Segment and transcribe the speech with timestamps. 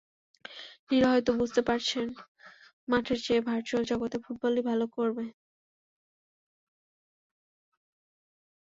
[0.89, 2.07] লিরা হয়তো বুঝতে পেরেছেন,
[2.87, 5.29] মাঠের চেয়ে ভার্চুয়াল জগতের ফুটবলেই ভালো করবেন।